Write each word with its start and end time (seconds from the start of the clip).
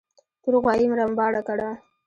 تور 0.41 0.53
غوايي 0.63 0.85
رمباړه 0.99 1.41
کړه. 1.47 1.69